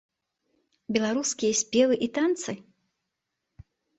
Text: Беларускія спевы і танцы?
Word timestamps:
Беларускія 0.95 1.57
спевы 1.61 1.95
і 2.07 2.09
танцы? 2.17 2.51